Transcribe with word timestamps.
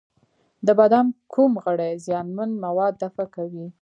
د 0.65 0.67
بدن 0.79 1.05
کوم 1.33 1.51
غړي 1.63 1.91
زیانمن 2.05 2.49
مواد 2.63 2.93
دفع 3.03 3.25
کوي؟ 3.35 3.65